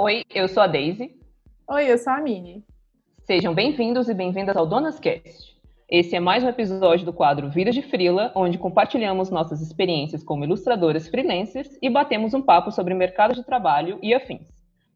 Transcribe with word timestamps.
Oi, 0.00 0.22
eu 0.32 0.46
sou 0.46 0.62
a 0.62 0.68
Daisy. 0.68 1.10
Oi, 1.68 1.90
eu 1.90 1.98
sou 1.98 2.12
a 2.12 2.20
Mini. 2.20 2.64
Sejam 3.24 3.52
bem-vindos 3.52 4.08
e 4.08 4.14
bem-vindas 4.14 4.56
ao 4.56 4.64
Donas 4.64 5.00
Cast. 5.00 5.60
Esse 5.90 6.14
é 6.14 6.20
mais 6.20 6.44
um 6.44 6.48
episódio 6.48 7.04
do 7.04 7.12
quadro 7.12 7.50
Vida 7.50 7.72
de 7.72 7.82
Frila, 7.82 8.30
onde 8.36 8.58
compartilhamos 8.58 9.28
nossas 9.28 9.60
experiências 9.60 10.22
como 10.22 10.44
ilustradoras 10.44 11.08
freelancers 11.08 11.76
e 11.82 11.90
batemos 11.90 12.32
um 12.32 12.40
papo 12.40 12.70
sobre 12.70 12.94
mercado 12.94 13.34
de 13.34 13.44
trabalho 13.44 13.98
e 14.00 14.14
afins. 14.14 14.46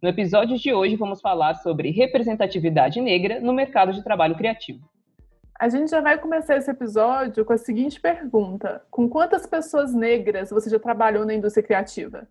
No 0.00 0.08
episódio 0.08 0.56
de 0.56 0.72
hoje 0.72 0.94
vamos 0.94 1.20
falar 1.20 1.56
sobre 1.56 1.90
representatividade 1.90 3.00
negra 3.00 3.40
no 3.40 3.52
mercado 3.52 3.92
de 3.92 4.04
trabalho 4.04 4.36
criativo. 4.36 4.88
A 5.58 5.68
gente 5.68 5.90
já 5.90 6.00
vai 6.00 6.16
começar 6.16 6.58
esse 6.58 6.70
episódio 6.70 7.44
com 7.44 7.52
a 7.52 7.58
seguinte 7.58 8.00
pergunta: 8.00 8.80
Com 8.88 9.08
quantas 9.08 9.48
pessoas 9.48 9.92
negras 9.92 10.50
você 10.50 10.70
já 10.70 10.78
trabalhou 10.78 11.26
na 11.26 11.34
indústria 11.34 11.66
criativa? 11.66 12.28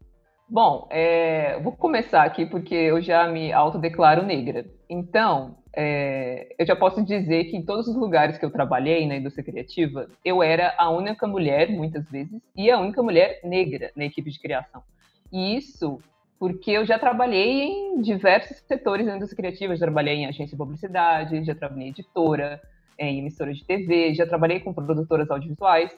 Bom, 0.51 0.85
é, 0.89 1.57
vou 1.61 1.71
começar 1.71 2.23
aqui 2.23 2.45
porque 2.45 2.75
eu 2.75 3.01
já 3.01 3.25
me 3.25 3.53
autodeclaro 3.53 4.21
negra. 4.21 4.65
Então, 4.89 5.55
é, 5.73 6.53
eu 6.59 6.65
já 6.65 6.75
posso 6.75 7.01
dizer 7.05 7.45
que 7.45 7.55
em 7.55 7.63
todos 7.63 7.87
os 7.87 7.95
lugares 7.95 8.37
que 8.37 8.43
eu 8.43 8.51
trabalhei 8.51 9.07
na 9.07 9.15
indústria 9.15 9.45
criativa, 9.45 10.09
eu 10.25 10.43
era 10.43 10.75
a 10.77 10.89
única 10.89 11.25
mulher, 11.25 11.69
muitas 11.71 12.03
vezes, 12.11 12.41
e 12.53 12.69
a 12.69 12.77
única 12.77 13.01
mulher 13.01 13.39
negra 13.45 13.93
na 13.95 14.03
equipe 14.03 14.29
de 14.29 14.37
criação. 14.41 14.83
E 15.31 15.55
isso 15.55 16.01
porque 16.37 16.71
eu 16.71 16.85
já 16.85 16.99
trabalhei 16.99 17.70
em 17.70 18.01
diversos 18.01 18.57
setores 18.67 19.05
da 19.05 19.15
indústria 19.15 19.37
criativa. 19.37 19.73
Já 19.73 19.85
trabalhei 19.85 20.15
em 20.15 20.25
agência 20.25 20.51
de 20.51 20.57
publicidade, 20.57 21.45
já 21.45 21.55
trabalhei 21.55 21.87
em 21.87 21.91
editora, 21.91 22.61
em 22.99 23.20
emissora 23.20 23.53
de 23.53 23.63
TV, 23.63 24.13
já 24.15 24.27
trabalhei 24.27 24.59
com 24.59 24.73
produtoras 24.73 25.31
audiovisuais. 25.31 25.97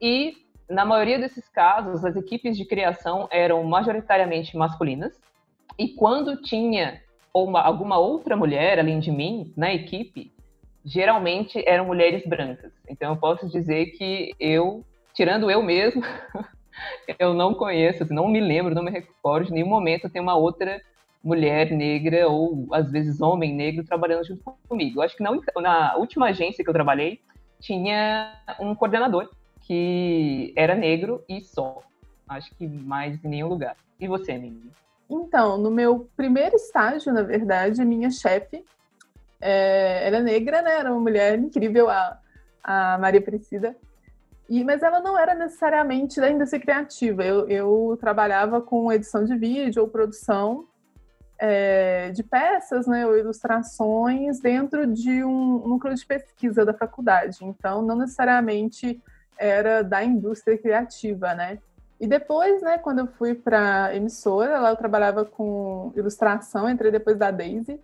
E, 0.00 0.32
na 0.70 0.84
maioria 0.84 1.18
desses 1.18 1.48
casos, 1.48 2.04
as 2.04 2.14
equipes 2.14 2.56
de 2.56 2.64
criação 2.64 3.28
eram 3.30 3.62
majoritariamente 3.64 4.56
masculinas. 4.56 5.20
E 5.76 5.88
quando 5.88 6.40
tinha 6.40 7.02
uma, 7.34 7.60
alguma 7.60 7.98
outra 7.98 8.36
mulher, 8.36 8.78
além 8.78 9.00
de 9.00 9.10
mim, 9.10 9.52
na 9.56 9.74
equipe, 9.74 10.32
geralmente 10.84 11.62
eram 11.66 11.86
mulheres 11.86 12.24
brancas. 12.24 12.72
Então, 12.88 13.12
eu 13.12 13.16
posso 13.16 13.48
dizer 13.48 13.86
que 13.96 14.32
eu, 14.38 14.84
tirando 15.12 15.50
eu 15.50 15.60
mesmo, 15.60 16.02
eu 17.18 17.34
não 17.34 17.52
conheço, 17.52 18.06
não 18.12 18.28
me 18.28 18.40
lembro, 18.40 18.74
não 18.74 18.84
me 18.84 18.92
recordo 18.92 19.46
de 19.46 19.52
nenhum 19.52 19.68
momento 19.68 20.08
ter 20.08 20.20
uma 20.20 20.36
outra 20.36 20.80
mulher 21.22 21.70
negra 21.72 22.28
ou 22.28 22.68
às 22.72 22.90
vezes 22.90 23.20
homem 23.20 23.54
negro 23.54 23.84
trabalhando 23.84 24.24
junto 24.24 24.42
comigo. 24.68 25.00
Eu 25.00 25.02
acho 25.02 25.16
que 25.16 25.22
na, 25.22 25.32
na 25.60 25.96
última 25.96 26.28
agência 26.28 26.62
que 26.62 26.70
eu 26.70 26.74
trabalhei 26.74 27.20
tinha 27.60 28.32
um 28.58 28.74
coordenador 28.74 29.28
que 29.70 30.52
era 30.56 30.74
negro 30.74 31.24
e 31.28 31.40
só. 31.42 31.80
Acho 32.28 32.52
que 32.56 32.66
mais 32.66 33.24
em 33.24 33.28
nenhum 33.28 33.46
lugar. 33.46 33.76
E 34.00 34.08
você, 34.08 34.36
Mimi? 34.36 34.72
Então, 35.08 35.56
no 35.58 35.70
meu 35.70 36.10
primeiro 36.16 36.56
estágio, 36.56 37.12
na 37.12 37.22
verdade, 37.22 37.84
minha 37.84 38.10
chefe 38.10 38.64
é, 39.40 40.08
era 40.08 40.18
negra, 40.18 40.60
né? 40.60 40.80
Era 40.80 40.90
uma 40.90 41.00
mulher 41.00 41.38
incrível, 41.38 41.88
a, 41.88 42.18
a 42.64 42.98
Maria 42.98 43.22
Priscila. 43.22 43.76
E, 44.48 44.64
mas 44.64 44.82
ela 44.82 44.98
não 44.98 45.16
era 45.16 45.36
necessariamente 45.36 46.20
da 46.20 46.28
indústria 46.28 46.60
criativa. 46.60 47.24
Eu, 47.24 47.48
eu 47.48 47.96
trabalhava 48.00 48.60
com 48.60 48.90
edição 48.90 49.24
de 49.24 49.36
vídeo 49.36 49.82
ou 49.82 49.88
produção 49.88 50.66
é, 51.38 52.10
de 52.10 52.24
peças, 52.24 52.88
né, 52.88 53.06
ou 53.06 53.16
ilustrações 53.16 54.40
dentro 54.40 54.84
de 54.84 55.22
um 55.22 55.68
núcleo 55.68 55.94
de 55.94 56.04
pesquisa 56.04 56.64
da 56.64 56.74
faculdade. 56.74 57.38
Então, 57.44 57.82
não 57.82 57.96
necessariamente 57.96 59.00
era 59.38 59.82
da 59.82 60.04
indústria 60.04 60.58
criativa, 60.58 61.34
né? 61.34 61.58
E 62.00 62.06
depois, 62.06 62.62
né, 62.62 62.78
quando 62.78 63.00
eu 63.00 63.06
fui 63.06 63.34
para 63.34 63.94
emissora, 63.94 64.58
lá 64.58 64.70
eu 64.70 64.76
trabalhava 64.76 65.24
com 65.24 65.92
ilustração, 65.94 66.68
entrei 66.68 66.90
depois 66.90 67.18
da 67.18 67.30
Daisy. 67.30 67.78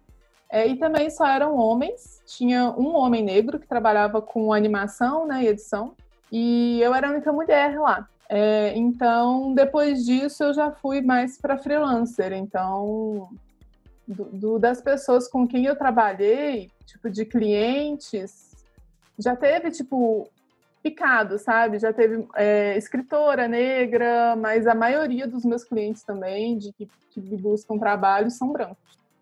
É, 0.49 0.67
e 0.67 0.79
também 0.79 1.11
só 1.11 1.27
eram 1.27 1.57
homens. 1.57 2.23
Tinha 2.25 2.71
um 2.71 2.95
homem 2.95 3.23
negro 3.23 3.59
que 3.59 3.67
trabalhava 3.67 4.23
com 4.23 4.55
animação, 4.55 5.27
né, 5.27 5.43
e 5.43 5.49
edição. 5.49 5.95
E 6.33 6.81
eu 6.81 6.95
era 6.95 7.09
a 7.09 7.11
única 7.11 7.31
mulher 7.31 7.79
lá. 7.79 8.09
É, 8.29 8.73
então, 8.77 9.53
depois 9.53 10.05
disso, 10.05 10.45
eu 10.45 10.55
já 10.55 10.71
fui 10.71 11.03
mais 11.03 11.39
para 11.39 11.59
freelancer. 11.59 12.33
Então, 12.33 13.29
do, 14.07 14.25
do, 14.25 14.59
das 14.59 14.81
pessoas 14.81 15.29
com 15.29 15.47
quem 15.47 15.67
eu 15.67 15.77
trabalhei, 15.77 16.71
tipo, 16.87 17.11
de 17.11 17.25
clientes, 17.25 18.57
já 19.19 19.37
teve, 19.37 19.71
tipo, 19.71 20.29
picado, 20.87 21.37
sabe? 21.37 21.81
Já 21.81 21.93
teve 21.93 22.25
é, 22.37 22.77
escritora 22.79 23.49
negra, 23.49 24.37
mas 24.37 24.69
a 24.69 24.75
maioria 24.75 25.27
dos 25.27 25.45
meus 25.45 25.65
clientes 25.65 26.05
também, 26.05 26.57
de 26.57 26.73
que, 26.73 26.89
que 27.11 27.21
buscam 27.21 27.77
trabalho, 27.77 28.31
são 28.31 28.53
brancos. 28.53 28.77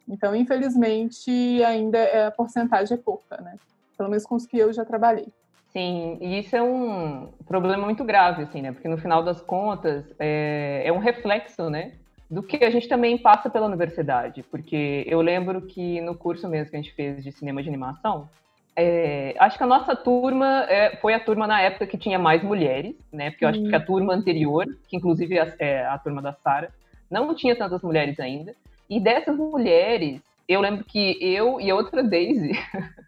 Então, 0.07 0.37
infelizmente, 0.37 1.31
ainda 1.65 1.97
é, 1.97 2.27
a 2.27 2.31
porcentagem 2.31 2.99
é 2.99 3.01
pouca, 3.01 3.39
né? 3.41 3.57
Pelo 3.97 4.11
menos 4.11 4.27
com 4.27 4.35
os 4.35 4.47
que 4.47 4.59
eu 4.59 4.73
já 4.75 4.85
trabalhei. 4.85 5.29
Sim, 5.73 6.19
e 6.21 6.41
isso 6.41 6.55
é 6.55 6.63
um 6.63 7.33
problema 7.47 7.85
muito 7.85 8.05
grave, 8.05 8.43
assim, 8.43 8.61
né? 8.61 8.71
Porque 8.71 8.89
no 8.89 8.99
final 8.99 9.25
das 9.25 9.41
contas 9.41 10.05
é, 10.19 10.83
é 10.85 10.93
um 10.93 10.99
reflexo, 10.99 11.71
né? 11.71 11.95
Do 12.31 12.43
que 12.43 12.63
a 12.63 12.71
gente 12.71 12.89
também 12.89 13.17
passa 13.17 13.49
pela 13.49 13.67
universidade. 13.67 14.43
Porque 14.43 15.05
eu 15.07 15.23
lembro 15.23 15.63
que 15.63 16.01
no 16.03 16.15
curso 16.15 16.47
mesmo 16.47 16.71
que 16.71 16.77
a 16.77 16.83
gente 16.83 16.95
fez 16.95 17.25
de 17.25 17.33
cinema 17.33 17.63
de 17.63 17.69
animação, 17.69 18.29
é, 18.77 19.35
acho 19.39 19.57
que 19.57 19.65
a 19.65 19.67
nossa 19.67 19.95
turma 19.95 20.67
é, 20.69 20.97
foi 20.97 21.15
a 21.15 21.21
turma 21.21 21.47
na 21.47 21.61
época 21.61 21.87
que 21.87 21.99
tinha 21.99 22.19
mais 22.19 22.43
mulheres, 22.43 22.97
né? 23.13 23.31
Porque 23.31 23.45
eu 23.45 23.49
acho 23.49 23.63
que 23.63 23.75
a 23.75 23.79
uhum. 23.79 23.85
turma 23.85 24.15
anterior, 24.15 24.67
que 24.89 24.97
inclusive 24.97 25.39
é, 25.39 25.55
é 25.59 25.87
a 25.87 25.99
turma 25.99 26.21
da 26.21 26.33
Sara, 26.33 26.71
não 27.11 27.35
tinha 27.35 27.55
tantas 27.55 27.83
mulheres 27.83 28.19
ainda. 28.19 28.55
E 28.91 28.99
dessas 28.99 29.37
mulheres, 29.37 30.21
eu 30.49 30.61
lembro 30.61 30.85
que 30.85 31.17
eu 31.21 31.61
e 31.61 31.71
a 31.71 31.75
outra 31.75 32.03
Daisy 32.03 32.53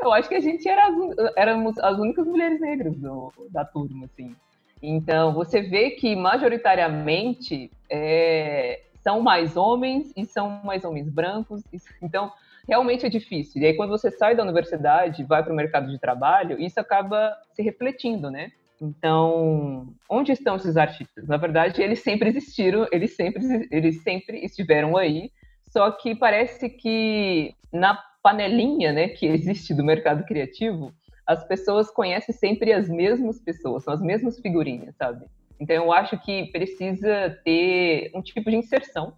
eu 0.00 0.12
acho 0.12 0.28
que 0.28 0.34
a 0.34 0.40
gente 0.40 0.68
era 0.68 0.88
as, 0.88 0.94
éramos 1.36 1.78
as 1.78 1.98
únicas 1.98 2.26
mulheres 2.26 2.60
negras 2.60 2.96
do, 2.96 3.32
da 3.50 3.64
turma, 3.64 4.06
assim. 4.06 4.34
Então, 4.82 5.32
você 5.32 5.62
vê 5.62 5.90
que 5.90 6.16
majoritariamente 6.16 7.70
é, 7.88 8.82
são 9.00 9.20
mais 9.20 9.56
homens 9.56 10.12
e 10.16 10.24
são 10.26 10.60
mais 10.64 10.84
homens 10.84 11.08
brancos. 11.08 11.62
Então, 12.02 12.32
realmente 12.68 13.06
é 13.06 13.08
difícil. 13.08 13.62
E 13.62 13.66
aí, 13.66 13.74
quando 13.74 13.90
você 13.90 14.10
sai 14.10 14.34
da 14.34 14.42
universidade, 14.42 15.24
vai 15.24 15.42
para 15.42 15.52
o 15.52 15.56
mercado 15.56 15.90
de 15.90 15.98
trabalho, 15.98 16.60
isso 16.60 16.78
acaba 16.78 17.36
se 17.52 17.62
refletindo, 17.62 18.30
né? 18.30 18.50
Então, 18.80 19.94
onde 20.10 20.32
estão 20.32 20.56
esses 20.56 20.76
artistas? 20.76 21.28
Na 21.28 21.36
verdade, 21.36 21.80
eles 21.80 22.00
sempre 22.00 22.28
existiram, 22.28 22.86
eles 22.90 23.14
sempre, 23.14 23.68
eles 23.70 24.02
sempre 24.02 24.44
estiveram 24.44 24.96
aí, 24.96 25.30
só 25.70 25.90
que 25.90 26.14
parece 26.14 26.68
que 26.68 27.54
na 27.72 27.96
panelinha 28.22 28.92
né, 28.92 29.08
que 29.08 29.26
existe 29.26 29.72
do 29.72 29.84
mercado 29.84 30.24
criativo, 30.24 30.92
as 31.26 31.46
pessoas 31.46 31.90
conhecem 31.90 32.34
sempre 32.34 32.72
as 32.72 32.88
mesmas 32.88 33.40
pessoas, 33.40 33.84
são 33.84 33.94
as 33.94 34.02
mesmas 34.02 34.38
figurinhas, 34.40 34.94
sabe? 34.96 35.26
Então 35.60 35.76
eu 35.76 35.92
acho 35.92 36.18
que 36.18 36.46
precisa 36.50 37.38
ter 37.44 38.10
um 38.14 38.20
tipo 38.20 38.50
de 38.50 38.56
inserção, 38.56 39.14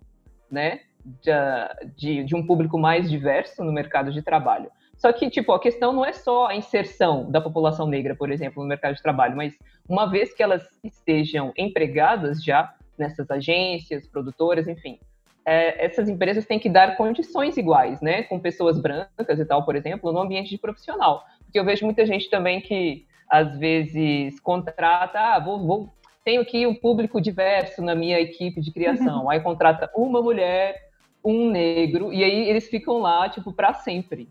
né, 0.50 0.81
de, 1.97 2.25
de, 2.25 2.34
um 2.34 2.47
público 2.47 2.78
mais 2.78 3.10
diverso 3.10 3.62
no 3.62 3.72
mercado 3.72 4.12
de 4.12 4.22
trabalho. 4.22 4.70
Só 4.97 5.12
que, 5.12 5.28
tipo, 5.28 5.53
a 5.53 5.60
questão 5.60 5.92
não 5.92 6.04
é 6.04 6.12
só 6.12 6.47
a 6.47 6.56
inserção 6.56 7.31
da 7.31 7.41
população 7.41 7.87
negra, 7.87 8.15
por 8.15 8.31
exemplo, 8.31 8.62
no 8.62 8.69
mercado 8.69 8.94
de 8.94 9.03
trabalho, 9.03 9.37
mas 9.37 9.54
uma 9.88 10.06
vez 10.06 10.32
que 10.32 10.43
elas 10.43 10.62
estejam 10.82 11.53
empregadas 11.59 12.43
já 12.43 12.75
nessas 12.97 13.31
agências, 13.31 14.06
produtoras, 14.06 14.69
enfim, 14.69 14.98
é, 15.44 15.84
essas 15.84 16.09
empresas 16.09 16.47
têm 16.47 16.59
que 16.59 16.70
dar 16.70 16.97
condições 16.97 17.56
iguais, 17.56 18.00
né, 18.00 18.22
com 18.22 18.41
pessoas 18.41 18.81
brancas 18.81 19.38
e 19.38 19.44
tal, 19.44 19.64
por 19.64 19.76
exemplo, 19.76 20.10
no 20.12 20.20
ambiente 20.20 20.50
de 20.50 20.59
profissional. 20.59 21.25
Porque 21.44 21.59
eu 21.59 21.64
vejo 21.64 21.84
muita 21.84 22.06
gente 22.06 22.31
também 22.31 22.60
que, 22.60 23.04
às 23.28 23.59
vezes, 23.59 24.40
contrata, 24.40 25.19
ah, 25.19 25.38
vou, 25.38 25.67
vou 25.67 25.94
tenho 26.25 26.40
aqui 26.40 26.67
um 26.67 26.75
público 26.75 27.20
diverso 27.20 27.82
na 27.82 27.94
minha 27.94 28.19
equipe 28.19 28.61
de 28.61 28.73
criação. 28.73 29.28
Aí 29.31 29.40
contrata 29.40 29.90
uma 29.94 30.23
mulher, 30.23 30.75
um 31.25 31.50
negro, 31.50 32.12
e 32.12 32.23
aí 32.23 32.49
eles 32.49 32.69
ficam 32.69 32.99
lá, 32.99 33.29
tipo, 33.29 33.53
para 33.53 33.73
sempre. 33.75 34.29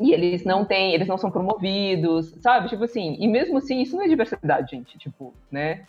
E 0.00 0.12
eles 0.12 0.44
não 0.44 0.64
têm, 0.64 0.92
eles 0.92 1.06
não 1.06 1.18
são 1.18 1.30
promovidos, 1.30 2.34
sabe? 2.40 2.68
Tipo 2.68 2.84
assim, 2.84 3.16
e 3.20 3.28
mesmo 3.28 3.58
assim, 3.58 3.80
isso 3.80 3.94
não 3.94 4.02
é 4.02 4.08
diversidade, 4.08 4.72
gente, 4.72 4.98
tipo, 4.98 5.32
né? 5.50 5.86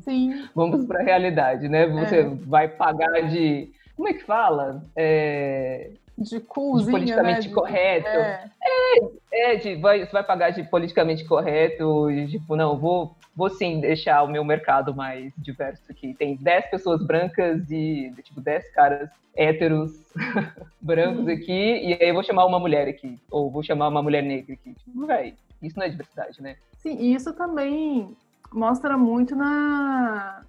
Sim. 0.00 0.48
Vamos 0.54 0.84
para 0.86 1.00
a 1.00 1.04
realidade, 1.04 1.68
né? 1.68 1.86
Você 1.86 2.20
é. 2.20 2.24
vai 2.24 2.66
pagar 2.68 3.28
de 3.28 3.70
como 3.96 4.08
é 4.08 4.12
que 4.12 4.24
fala? 4.24 4.82
É, 4.96 5.90
de 6.18 6.40
coolzinho, 6.40 6.86
de 6.86 6.92
politicamente 6.92 7.48
né? 7.48 7.54
correto. 7.54 8.08
É, 8.08 8.50
é, 9.32 9.52
é 9.52 9.56
de, 9.56 9.76
vai, 9.76 10.04
você 10.04 10.12
vai 10.12 10.24
pagar 10.24 10.50
de 10.50 10.62
politicamente 10.64 11.24
correto 11.24 12.10
e 12.10 12.26
tipo, 12.26 12.56
não, 12.56 12.76
vou, 12.76 13.16
vou 13.36 13.50
sim 13.50 13.80
deixar 13.80 14.22
o 14.22 14.28
meu 14.28 14.44
mercado 14.44 14.94
mais 14.94 15.32
diverso 15.36 15.82
aqui. 15.90 16.14
Tem 16.14 16.36
10 16.36 16.70
pessoas 16.70 17.04
brancas 17.04 17.70
e 17.70 18.12
tipo 18.22 18.40
10 18.40 18.70
caras 18.72 19.10
héteros 19.36 19.92
brancos 20.80 21.26
aqui, 21.26 21.52
e 21.52 21.94
aí 21.94 22.08
eu 22.08 22.14
vou 22.14 22.22
chamar 22.22 22.46
uma 22.46 22.58
mulher 22.58 22.86
aqui, 22.86 23.18
ou 23.30 23.50
vou 23.50 23.62
chamar 23.62 23.88
uma 23.88 24.02
mulher 24.02 24.22
negra 24.22 24.54
aqui. 24.54 24.74
Tipo, 24.74 25.06
véi, 25.06 25.34
isso 25.62 25.78
não 25.78 25.86
é 25.86 25.88
diversidade, 25.88 26.40
né? 26.40 26.56
Sim, 26.78 26.96
e 27.00 27.14
isso 27.14 27.32
também 27.32 28.14
mostra 28.52 28.96
muito 28.96 29.34
na, 29.34 30.42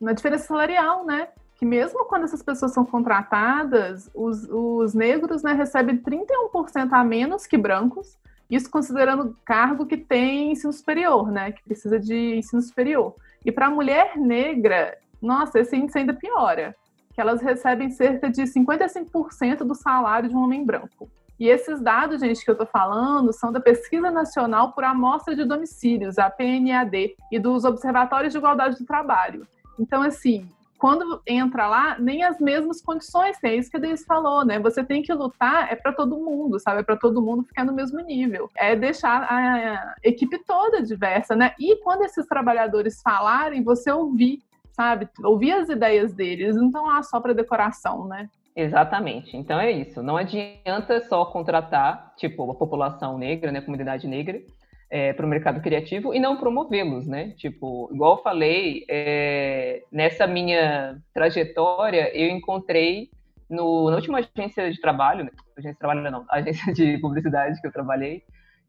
na 0.00 0.12
diferença 0.12 0.46
salarial, 0.46 1.04
né? 1.04 1.28
que 1.62 1.66
mesmo 1.66 2.06
quando 2.06 2.24
essas 2.24 2.42
pessoas 2.42 2.74
são 2.74 2.84
contratadas, 2.84 4.10
os, 4.12 4.48
os 4.50 4.94
negros 4.94 5.44
né, 5.44 5.52
recebem 5.52 5.96
31% 5.96 6.88
a 6.90 7.04
menos 7.04 7.46
que 7.46 7.56
brancos, 7.56 8.18
isso 8.54 8.70
considerando 8.70 9.36
cargo 9.44 9.86
que 9.86 9.96
tem 9.96 10.52
ensino 10.52 10.72
superior, 10.72 11.30
né, 11.30 11.52
que 11.52 11.62
precisa 11.62 11.98
de 11.98 12.36
ensino 12.36 12.60
superior. 12.60 13.14
E 13.44 13.50
para 13.50 13.66
a 13.66 13.70
mulher 13.70 14.16
negra, 14.16 14.96
nossa, 15.20 15.58
esse 15.58 15.74
índice 15.74 15.98
ainda 15.98 16.12
piora, 16.12 16.76
que 17.14 17.20
elas 17.20 17.40
recebem 17.40 17.90
cerca 17.90 18.30
de 18.30 18.42
55% 18.42 19.58
do 19.64 19.74
salário 19.74 20.28
de 20.28 20.36
um 20.36 20.42
homem 20.42 20.64
branco. 20.64 21.10
E 21.40 21.48
esses 21.48 21.80
dados, 21.80 22.20
gente, 22.20 22.44
que 22.44 22.50
eu 22.50 22.52
estou 22.52 22.66
falando, 22.66 23.32
são 23.32 23.50
da 23.50 23.60
Pesquisa 23.60 24.10
Nacional 24.10 24.72
por 24.72 24.84
Amostra 24.84 25.34
de 25.34 25.44
Domicílios, 25.44 26.18
a 26.18 26.30
PNAD, 26.30 27.16
e 27.32 27.38
dos 27.38 27.64
Observatórios 27.64 28.32
de 28.32 28.38
Igualdade 28.38 28.78
do 28.78 28.86
Trabalho. 28.86 29.46
Então, 29.78 30.02
assim, 30.02 30.46
quando 30.82 31.22
entra 31.28 31.68
lá, 31.68 31.96
nem 31.96 32.24
as 32.24 32.40
mesmas 32.40 32.82
condições, 32.82 33.38
é 33.44 33.54
isso 33.54 33.70
que 33.70 33.76
a 33.76 33.80
Deise 33.80 34.04
falou, 34.04 34.44
né? 34.44 34.58
Você 34.58 34.82
tem 34.82 35.00
que 35.00 35.14
lutar, 35.14 35.72
é 35.72 35.76
para 35.76 35.92
todo 35.92 36.18
mundo, 36.18 36.58
sabe? 36.58 36.80
É 36.80 36.82
para 36.82 36.96
todo 36.96 37.22
mundo 37.22 37.44
ficar 37.44 37.64
no 37.64 37.72
mesmo 37.72 38.00
nível. 38.00 38.50
É 38.56 38.74
deixar 38.74 39.22
a 39.30 39.94
equipe 40.02 40.40
toda 40.44 40.82
diversa, 40.82 41.36
né? 41.36 41.54
E 41.56 41.76
quando 41.84 42.02
esses 42.02 42.26
trabalhadores 42.26 43.00
falarem, 43.00 43.62
você 43.62 43.92
ouvir, 43.92 44.40
sabe? 44.72 45.08
Ouvir 45.22 45.52
as 45.52 45.68
ideias 45.68 46.12
deles, 46.12 46.56
não 46.56 46.86
lá 46.86 47.00
só 47.04 47.20
para 47.20 47.32
decoração, 47.32 48.08
né? 48.08 48.28
Exatamente. 48.56 49.36
Então 49.36 49.60
é 49.60 49.70
isso. 49.70 50.02
Não 50.02 50.16
adianta 50.16 51.00
só 51.02 51.24
contratar, 51.26 52.12
tipo, 52.16 52.50
a 52.50 52.56
população 52.56 53.16
negra, 53.16 53.52
né, 53.52 53.60
a 53.60 53.64
comunidade 53.64 54.08
negra, 54.08 54.42
é, 54.92 55.14
para 55.14 55.24
o 55.24 55.28
mercado 55.28 55.62
criativo 55.62 56.12
e 56.12 56.20
não 56.20 56.36
promovê-los, 56.36 57.06
né? 57.06 57.30
Tipo, 57.38 57.88
igual 57.94 58.18
eu 58.18 58.22
falei, 58.22 58.84
é, 58.90 59.82
nessa 59.90 60.26
minha 60.26 61.00
trajetória, 61.14 62.14
eu 62.14 62.28
encontrei 62.28 63.08
no, 63.48 63.88
na 63.88 63.96
última 63.96 64.18
agência 64.18 64.70
de 64.70 64.78
trabalho, 64.78 65.30
agência 65.56 65.72
de 65.72 65.78
trabalho 65.78 66.10
não, 66.10 66.26
agência 66.28 66.74
de 66.74 66.98
publicidade 66.98 67.58
que 67.58 67.66
eu 67.66 67.72
trabalhei, 67.72 68.22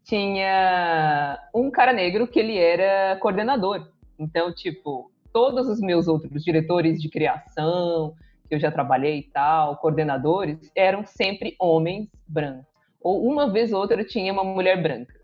tinha 0.06 1.38
um 1.54 1.70
cara 1.70 1.92
negro 1.92 2.26
que 2.26 2.40
ele 2.40 2.58
era 2.58 3.18
coordenador. 3.18 3.90
Então, 4.18 4.54
tipo, 4.54 5.12
todos 5.34 5.68
os 5.68 5.82
meus 5.82 6.08
outros 6.08 6.42
diretores 6.42 7.02
de 7.02 7.10
criação, 7.10 8.14
que 8.48 8.56
eu 8.56 8.60
já 8.60 8.72
trabalhei 8.72 9.20
e 9.20 9.24
tal, 9.24 9.76
coordenadores, 9.76 10.72
eram 10.74 11.06
sempre 11.06 11.54
homens 11.60 12.08
brancos. 12.26 12.72
Ou 13.02 13.28
uma 13.28 13.52
vez 13.52 13.74
ou 13.74 13.82
outra 13.82 14.06
tinha 14.06 14.32
uma 14.32 14.46
mulher 14.46 14.82
branca. 14.82 15.23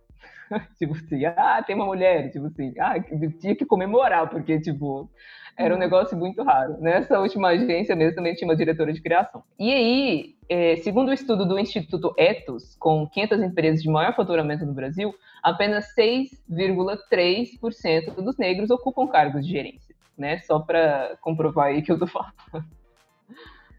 tipo 0.78 0.94
assim, 0.94 1.26
ah, 1.26 1.64
tem 1.66 1.76
uma 1.76 1.86
mulher, 1.86 2.30
tipo 2.32 2.46
assim, 2.48 2.74
ah, 2.80 2.96
tinha 3.40 3.56
que 3.56 3.66
comemorar, 3.66 4.30
porque, 4.30 4.60
tipo, 4.60 5.10
era 5.58 5.74
um 5.74 5.78
uhum. 5.78 5.80
negócio 5.80 6.18
muito 6.18 6.42
raro. 6.42 6.78
Nessa 6.80 7.20
última 7.20 7.50
agência 7.50 7.94
mesmo 7.96 8.16
também 8.16 8.34
tinha 8.34 8.48
uma 8.48 8.56
diretora 8.56 8.92
de 8.94 9.02
criação. 9.02 9.44
E 9.60 9.74
aí, 9.74 10.36
é, 10.48 10.78
segundo 10.78 11.10
o 11.10 11.14
estudo 11.14 11.46
do 11.46 11.60
Instituto 11.60 12.14
Ethos, 12.18 12.78
com 12.80 13.06
500 13.08 13.42
empresas 13.42 13.84
de 13.84 13.90
maior 13.90 14.16
faturamento 14.16 14.66
no 14.66 14.74
Brasil, 14.74 15.14
apenas 15.44 15.94
6,3% 15.96 18.16
dos 18.16 18.38
negros 18.38 18.70
ocupam 18.70 19.08
cargos 19.08 19.46
de 19.46 19.52
gerência, 19.52 19.94
né? 20.18 20.40
Só 20.40 20.60
para 20.60 21.18
comprovar 21.22 21.68
aí 21.68 21.82
que 21.82 21.92
eu 21.92 22.00
tô 22.00 22.08
falando. 22.08 22.34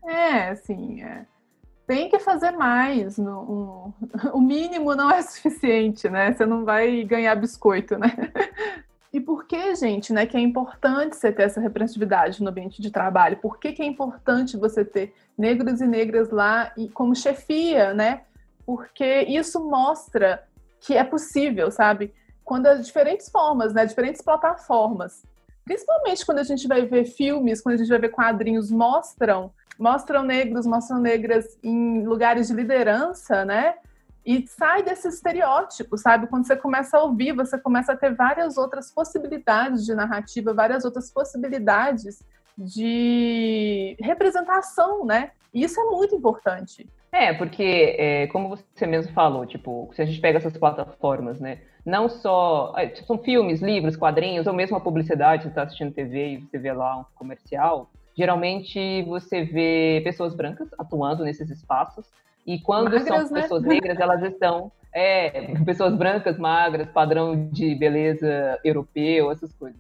É, 0.07 0.51
assim, 0.51 1.03
é. 1.03 1.25
Tem 1.91 2.09
que 2.09 2.21
fazer 2.21 2.53
mais. 2.53 3.19
No, 3.19 3.93
o 4.33 4.41
mínimo 4.41 4.95
não 4.95 5.11
é 5.11 5.21
suficiente, 5.23 6.09
né? 6.09 6.33
Você 6.33 6.47
não 6.47 6.65
vai 6.65 7.03
ganhar 7.03 7.35
biscoito, 7.35 7.99
né? 7.99 8.11
E 9.13 9.21
por 9.21 9.45
que, 9.45 9.75
gente, 9.75 10.13
né, 10.13 10.25
que 10.25 10.37
é 10.37 10.41
importante 10.41 11.17
você 11.17 11.33
ter 11.33 11.43
essa 11.43 11.61
representatividade 11.61 12.41
no 12.41 12.49
ambiente 12.49 12.81
de 12.81 12.93
trabalho? 12.93 13.39
Por 13.39 13.59
que, 13.59 13.73
que 13.73 13.83
é 13.83 13.85
importante 13.85 14.57
você 14.57 14.85
ter 14.85 15.13
negros 15.37 15.81
e 15.81 15.85
negras 15.85 16.31
lá 16.31 16.73
e 16.77 16.89
como 16.89 17.13
chefia, 17.17 17.93
né? 17.93 18.21
Porque 18.65 19.23
isso 19.23 19.69
mostra 19.69 20.45
que 20.79 20.97
é 20.97 21.03
possível, 21.03 21.73
sabe? 21.73 22.15
Quando 22.45 22.69
as 22.69 22.87
diferentes 22.87 23.29
formas, 23.29 23.75
né, 23.75 23.85
diferentes 23.85 24.23
plataformas, 24.23 25.25
principalmente 25.71 26.27
quando 26.27 26.41
a 26.41 26.43
gente 26.43 26.67
vai 26.67 26.85
ver 26.85 27.05
filmes, 27.05 27.61
quando 27.61 27.77
a 27.77 27.79
gente 27.79 27.89
vai 27.89 28.01
ver 28.01 28.09
quadrinhos, 28.09 28.73
mostram 28.73 29.53
mostram 29.79 30.25
negros, 30.25 30.67
mostram 30.67 31.01
negras 31.01 31.57
em 31.63 32.05
lugares 32.05 32.49
de 32.49 32.55
liderança, 32.55 33.45
né? 33.45 33.77
E 34.27 34.47
sai 34.49 34.83
desse 34.83 35.07
estereótipo, 35.07 35.97
sabe? 35.97 36.27
Quando 36.27 36.45
você 36.45 36.57
começa 36.57 36.99
a 36.99 37.03
ouvir, 37.05 37.33
você 37.33 37.57
começa 37.57 37.93
a 37.93 37.97
ter 37.97 38.15
várias 38.15 38.59
outras 38.59 38.91
possibilidades 38.91 39.87
de 39.87 39.95
narrativa, 39.95 40.53
várias 40.53 40.85
outras 40.85 41.09
possibilidades 41.11 42.23
de 42.59 43.97
representação, 44.01 45.07
né? 45.07 45.31
E 45.55 45.63
isso 45.63 45.81
é 45.81 45.85
muito 45.85 46.17
importante. 46.17 46.87
É, 47.13 47.33
porque, 47.33 47.97
é, 47.97 48.27
como 48.27 48.49
você 48.49 48.87
mesmo 48.87 49.13
falou, 49.13 49.47
tipo, 49.47 49.89
se 49.95 50.03
a 50.03 50.05
gente 50.05 50.21
pega 50.21 50.39
essas 50.39 50.57
plataformas, 50.59 51.41
né? 51.41 51.61
Não 51.85 52.09
só. 52.09 52.75
É, 52.77 52.95
são 52.95 53.19
filmes, 53.19 53.61
livros, 53.61 53.97
quadrinhos, 53.97 54.47
ou 54.47 54.53
mesmo 54.53 54.77
a 54.77 54.81
publicidade, 54.81 55.45
você 55.45 55.49
está 55.49 55.63
assistindo 55.63 55.93
TV 55.93 56.35
e 56.35 56.39
você 56.39 56.59
vê 56.59 56.73
lá 56.73 56.99
um 56.99 57.05
comercial. 57.15 57.91
Geralmente 58.17 59.03
você 59.03 59.45
vê 59.45 60.01
pessoas 60.05 60.35
brancas 60.35 60.69
atuando 60.79 61.25
nesses 61.25 61.49
espaços, 61.51 62.07
e 62.47 62.59
quando 62.59 62.85
magras, 62.85 63.05
são 63.05 63.19
né? 63.31 63.43
pessoas 63.43 63.63
negras, 63.63 64.01
elas 64.01 64.23
estão. 64.23 64.73
É, 64.93 65.55
pessoas 65.65 65.95
brancas, 65.95 66.37
magras, 66.37 66.89
padrão 66.89 67.49
de 67.51 67.75
beleza 67.77 68.59
europeu, 68.65 69.31
essas 69.31 69.53
coisas. 69.53 69.79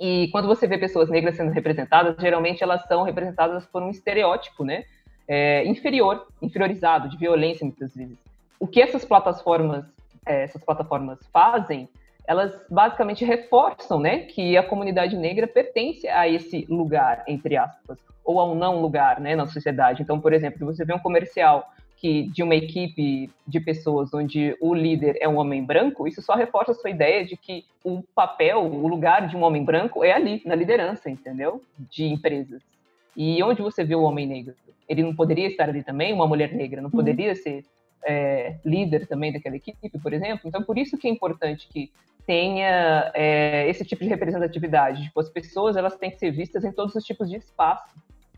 E 0.00 0.28
quando 0.32 0.46
você 0.46 0.66
vê 0.66 0.78
pessoas 0.78 1.08
negras 1.10 1.36
sendo 1.36 1.50
representadas, 1.52 2.16
geralmente 2.18 2.62
elas 2.62 2.86
são 2.86 3.02
representadas 3.02 3.66
por 3.66 3.82
um 3.82 3.90
estereótipo, 3.90 4.64
né? 4.64 4.84
É, 5.28 5.66
inferior, 5.66 6.26
inferiorizado, 6.40 7.08
de 7.08 7.16
violência 7.16 7.64
muitas 7.64 7.94
vezes. 7.94 8.16
O 8.58 8.66
que 8.66 8.80
essas 8.80 9.04
plataformas, 9.04 9.84
é, 10.26 10.42
essas 10.42 10.62
plataformas 10.62 11.18
fazem 11.32 11.88
elas 12.26 12.60
basicamente 12.68 13.24
reforçam, 13.24 14.00
né, 14.00 14.20
que 14.20 14.56
a 14.56 14.62
comunidade 14.62 15.16
negra 15.16 15.46
pertence 15.46 16.08
a 16.08 16.28
esse 16.28 16.66
lugar, 16.68 17.22
entre 17.26 17.56
aspas, 17.56 17.98
ou 18.24 18.40
a 18.40 18.44
um 18.44 18.54
não 18.54 18.80
lugar, 18.82 19.20
né, 19.20 19.36
na 19.36 19.46
sociedade. 19.46 20.02
Então, 20.02 20.20
por 20.20 20.32
exemplo, 20.32 20.58
se 20.58 20.64
você 20.64 20.84
vê 20.84 20.92
um 20.92 20.98
comercial 20.98 21.70
que 21.96 22.24
de 22.30 22.42
uma 22.42 22.54
equipe 22.54 23.30
de 23.46 23.60
pessoas 23.60 24.12
onde 24.12 24.54
o 24.60 24.74
líder 24.74 25.16
é 25.20 25.28
um 25.28 25.36
homem 25.36 25.64
branco, 25.64 26.06
isso 26.06 26.20
só 26.20 26.34
reforça 26.34 26.72
a 26.72 26.74
sua 26.74 26.90
ideia 26.90 27.24
de 27.24 27.36
que 27.36 27.64
o 27.82 28.02
papel, 28.14 28.64
o 28.64 28.86
lugar 28.86 29.28
de 29.28 29.36
um 29.36 29.42
homem 29.42 29.64
branco 29.64 30.04
é 30.04 30.12
ali, 30.12 30.42
na 30.44 30.54
liderança, 30.54 31.08
entendeu? 31.08 31.62
De 31.78 32.04
empresas. 32.04 32.60
E 33.16 33.42
onde 33.42 33.62
você 33.62 33.82
vê 33.82 33.94
o 33.94 34.02
homem 34.02 34.26
negro? 34.26 34.54
Ele 34.86 35.02
não 35.02 35.14
poderia 35.16 35.46
estar 35.46 35.70
ali 35.70 35.82
também? 35.82 36.12
Uma 36.12 36.26
mulher 36.26 36.52
negra 36.52 36.82
não 36.82 36.90
uhum. 36.90 36.96
poderia 36.96 37.30
uhum. 37.30 37.36
ser 37.36 37.64
é, 38.06 38.58
líder 38.64 39.06
também 39.06 39.32
daquela 39.32 39.56
equipe, 39.56 39.90
por 39.98 40.12
exemplo? 40.12 40.42
Então, 40.46 40.62
por 40.62 40.78
isso 40.78 40.96
que 40.96 41.08
é 41.08 41.10
importante 41.10 41.68
que 41.68 41.92
tenha 42.24 43.10
é, 43.14 43.68
esse 43.68 43.84
tipo 43.84 44.02
de 44.02 44.08
representatividade. 44.08 45.04
Tipo, 45.04 45.20
as 45.20 45.28
pessoas 45.28 45.76
elas 45.76 45.96
têm 45.96 46.10
que 46.10 46.18
ser 46.18 46.30
vistas 46.30 46.64
em 46.64 46.72
todos 46.72 46.94
os 46.94 47.04
tipos 47.04 47.28
de 47.28 47.36
espaço, 47.36 47.94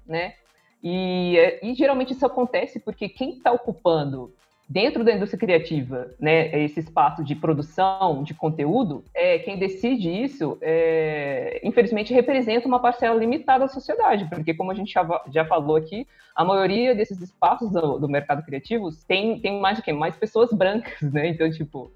né? 0.07 0.35
E, 0.83 1.37
é, 1.39 1.67
e 1.67 1.75
geralmente 1.75 2.13
isso 2.13 2.25
acontece 2.25 2.81
porque 2.81 3.09
quem 3.09 3.31
está 3.31 3.53
ocupando 3.53 4.33
dentro 4.69 5.03
da 5.03 5.13
indústria 5.13 5.39
criativa, 5.39 6.11
né, 6.21 6.55
esse 6.63 6.81
espaço 6.81 7.25
de 7.25 7.35
produção 7.35 8.23
de 8.23 8.35
conteúdo, 8.35 9.03
é 9.15 9.39
quem 9.39 9.59
decide 9.59 10.11
isso, 10.11 10.59
é, 10.61 11.61
infelizmente 11.65 12.13
representa 12.13 12.69
uma 12.69 12.79
parcela 12.79 13.19
limitada 13.19 13.61
da 13.61 13.69
sociedade, 13.69 14.27
porque 14.29 14.53
como 14.53 14.71
a 14.71 14.75
gente 14.75 14.93
já, 14.93 15.23
já 15.33 15.45
falou 15.47 15.77
aqui, 15.77 16.07
a 16.37 16.45
maioria 16.45 16.95
desses 16.95 17.21
espaços 17.21 17.71
do, 17.71 17.99
do 17.99 18.09
mercado 18.09 18.45
criativo 18.45 18.91
tem, 19.09 19.41
tem 19.41 19.59
mais 19.59 19.79
de 19.79 19.83
quem? 19.83 19.95
Mais 19.95 20.15
pessoas 20.17 20.53
brancas, 20.53 21.01
né? 21.13 21.29
Então, 21.29 21.51
tipo, 21.51 21.91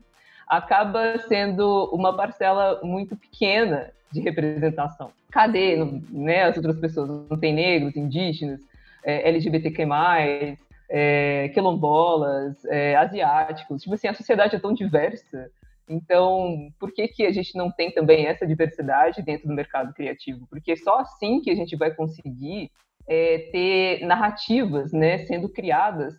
acaba 0.49 1.19
sendo 1.29 1.91
uma 1.93 2.17
parcela 2.17 2.81
muito 2.83 3.15
pequena 3.17 3.91
de 4.11 4.21
representação. 4.21 5.11
Cadê 5.31 5.77
né, 6.11 6.45
as 6.45 6.57
outras 6.57 6.79
pessoas? 6.79 7.09
Não 7.09 7.39
tem 7.39 7.55
negros, 7.55 7.97
indígenas, 7.97 8.61
é, 9.05 9.29
LGBTQ+, 9.29 9.87
é, 10.95 11.49
quilombolas, 11.55 12.63
é, 12.67 12.95
asiáticos. 12.97 13.83
Tipo 13.83 13.95
assim, 13.95 14.09
a 14.09 14.15
sociedade 14.15 14.55
é 14.55 14.59
tão 14.59 14.75
diversa. 14.75 15.51
Então, 15.89 16.71
por 16.79 16.93
que, 16.93 17.09
que 17.09 17.25
a 17.25 17.33
gente 17.33 17.57
não 17.57 17.71
tem 17.71 17.91
também 17.91 18.27
essa 18.27 18.47
diversidade 18.47 19.23
dentro 19.23 19.49
do 19.49 19.55
mercado 19.55 19.95
criativo? 19.95 20.47
Porque 20.51 20.77
só 20.77 20.99
assim 20.99 21.41
que 21.41 21.51
a 21.51 21.55
gente 21.55 21.75
vai 21.77 21.95
conseguir 21.95 22.71
é, 23.09 23.49
ter 23.51 24.05
narrativas 24.05 24.93
né, 24.93 25.25
sendo 25.25 25.49
criadas 25.49 26.15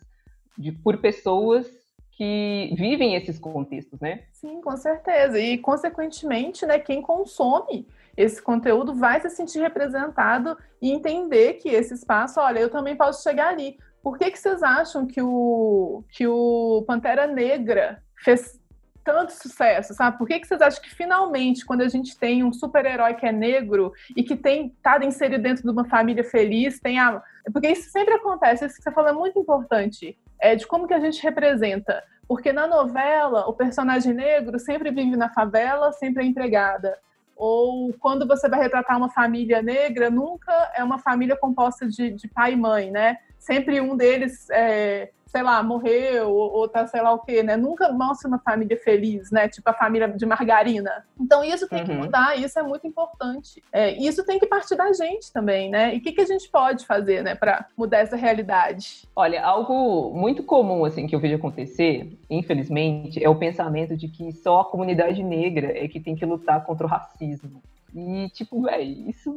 de, 0.58 0.72
por 0.72 0.98
pessoas 0.98 1.66
que 2.10 2.72
vivem 2.76 3.14
esses 3.14 3.38
contextos, 3.38 4.00
né? 4.00 4.24
Sim, 4.32 4.60
com 4.60 4.76
certeza. 4.76 5.38
E, 5.38 5.56
consequentemente, 5.58 6.66
né, 6.66 6.78
quem 6.78 7.00
consome 7.00 7.86
esse 8.16 8.40
conteúdo 8.40 8.94
vai 8.94 9.20
se 9.20 9.30
sentir 9.30 9.60
representado 9.60 10.56
e 10.80 10.92
entender 10.92 11.54
que 11.54 11.68
esse 11.68 11.94
espaço, 11.94 12.40
olha, 12.40 12.60
eu 12.60 12.70
também 12.70 12.96
posso 12.96 13.22
chegar 13.22 13.48
ali. 13.48 13.76
Por 14.04 14.18
que, 14.18 14.30
que 14.30 14.38
vocês 14.38 14.62
acham 14.62 15.06
que 15.06 15.22
o, 15.22 16.04
que 16.10 16.26
o 16.26 16.84
Pantera 16.86 17.26
Negra 17.26 18.02
fez 18.22 18.60
tanto 19.02 19.32
sucesso, 19.32 19.94
sabe? 19.94 20.18
Por 20.18 20.26
que, 20.26 20.40
que 20.40 20.46
vocês 20.46 20.60
acham 20.60 20.82
que 20.82 20.94
finalmente, 20.94 21.64
quando 21.64 21.80
a 21.80 21.88
gente 21.88 22.18
tem 22.18 22.44
um 22.44 22.52
super-herói 22.52 23.14
que 23.14 23.24
é 23.24 23.32
negro 23.32 23.94
e 24.14 24.22
que 24.22 24.36
tem 24.36 24.76
tá 24.82 25.02
inserido 25.02 25.42
dentro 25.42 25.62
de 25.62 25.70
uma 25.70 25.86
família 25.86 26.22
feliz, 26.22 26.78
tem 26.78 26.98
a. 26.98 27.22
Porque 27.50 27.68
isso 27.68 27.90
sempre 27.90 28.12
acontece, 28.12 28.66
isso 28.66 28.76
que 28.76 28.82
você 28.82 28.92
falou 28.92 29.08
é 29.08 29.14
muito 29.14 29.38
importante, 29.38 30.18
é 30.38 30.54
de 30.54 30.66
como 30.66 30.86
que 30.86 30.92
a 30.92 31.00
gente 31.00 31.22
representa. 31.22 32.04
Porque 32.28 32.52
na 32.52 32.66
novela, 32.66 33.46
o 33.48 33.54
personagem 33.54 34.12
negro 34.12 34.58
sempre 34.58 34.90
vive 34.90 35.16
na 35.16 35.30
favela, 35.30 35.92
sempre 35.92 36.24
é 36.24 36.26
empregada. 36.26 36.98
Ou 37.36 37.92
quando 37.94 38.26
você 38.26 38.48
vai 38.48 38.60
retratar 38.60 38.96
uma 38.96 39.10
família 39.10 39.62
negra, 39.62 40.10
nunca 40.10 40.52
é 40.76 40.82
uma 40.82 40.98
família 40.98 41.36
composta 41.36 41.86
de, 41.86 42.10
de 42.10 42.28
pai 42.28 42.52
e 42.52 42.56
mãe, 42.56 42.90
né? 42.90 43.18
Sempre 43.38 43.80
um 43.80 43.96
deles 43.96 44.48
é, 44.50 45.10
sei 45.34 45.42
lá, 45.42 45.60
morreu, 45.64 46.30
ou, 46.30 46.52
ou 46.52 46.68
tá 46.68 46.86
sei 46.86 47.02
lá 47.02 47.12
o 47.12 47.18
quê, 47.18 47.42
né? 47.42 47.56
Nunca 47.56 47.92
mostra 47.92 48.28
uma 48.28 48.38
família 48.38 48.78
feliz, 48.78 49.32
né? 49.32 49.48
Tipo 49.48 49.68
a 49.68 49.74
família 49.74 50.06
de 50.06 50.24
margarina. 50.24 51.04
Então 51.20 51.42
isso 51.42 51.68
tem 51.68 51.80
uhum. 51.80 51.86
que 51.86 51.92
mudar, 51.92 52.38
isso 52.38 52.56
é 52.56 52.62
muito 52.62 52.86
importante. 52.86 53.60
É, 53.72 53.90
isso 53.98 54.24
tem 54.24 54.38
que 54.38 54.46
partir 54.46 54.76
da 54.76 54.92
gente 54.92 55.32
também, 55.32 55.68
né? 55.68 55.92
E 55.92 55.98
o 55.98 56.00
que, 56.00 56.12
que 56.12 56.20
a 56.20 56.24
gente 56.24 56.48
pode 56.48 56.86
fazer, 56.86 57.24
né, 57.24 57.34
para 57.34 57.66
mudar 57.76 57.98
essa 57.98 58.14
realidade? 58.14 59.08
Olha, 59.16 59.44
algo 59.44 60.12
muito 60.14 60.44
comum, 60.44 60.84
assim, 60.84 61.08
que 61.08 61.16
eu 61.16 61.20
vejo 61.20 61.34
acontecer, 61.34 62.16
infelizmente, 62.30 63.22
é 63.22 63.28
o 63.28 63.34
pensamento 63.34 63.96
de 63.96 64.06
que 64.06 64.30
só 64.34 64.60
a 64.60 64.64
comunidade 64.64 65.20
negra 65.20 65.76
é 65.76 65.88
que 65.88 65.98
tem 65.98 66.14
que 66.14 66.24
lutar 66.24 66.62
contra 66.64 66.86
o 66.86 66.88
racismo. 66.88 67.60
E, 67.92 68.28
tipo, 68.28 68.62
velho, 68.62 69.10
isso 69.10 69.34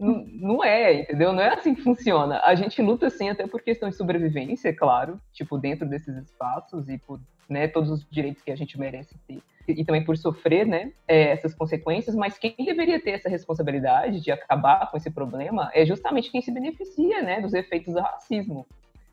não, 0.00 0.64
é, 0.64 1.00
entendeu? 1.00 1.32
Não 1.32 1.42
é 1.42 1.52
assim 1.52 1.74
que 1.74 1.82
funciona. 1.82 2.40
A 2.42 2.54
gente 2.54 2.80
luta, 2.80 3.10
sim, 3.10 3.28
até 3.28 3.46
por 3.46 3.60
questão 3.60 3.90
de 3.90 3.96
sobrevivência, 3.96 4.70
é 4.70 4.72
claro, 4.72 5.20
tipo, 5.32 5.58
dentro 5.58 5.86
desses 5.86 6.16
espaços 6.16 6.88
e 6.88 6.96
por 6.96 7.20
né, 7.48 7.68
todos 7.68 7.90
os 7.90 8.06
direitos 8.10 8.42
que 8.42 8.50
a 8.50 8.56
gente 8.56 8.78
merece 8.78 9.14
ter. 9.28 9.42
E, 9.68 9.80
e 9.80 9.84
também 9.84 10.02
por 10.02 10.16
sofrer, 10.16 10.66
né, 10.66 10.92
é, 11.06 11.32
essas 11.32 11.54
consequências, 11.54 12.16
mas 12.16 12.38
quem 12.38 12.54
deveria 12.58 12.98
ter 12.98 13.10
essa 13.10 13.28
responsabilidade 13.28 14.20
de 14.20 14.32
acabar 14.32 14.90
com 14.90 14.96
esse 14.96 15.10
problema 15.10 15.70
é 15.74 15.84
justamente 15.84 16.30
quem 16.30 16.40
se 16.40 16.50
beneficia, 16.50 17.20
né, 17.22 17.40
dos 17.40 17.52
efeitos 17.52 17.92
do 17.92 18.00
racismo. 18.00 18.66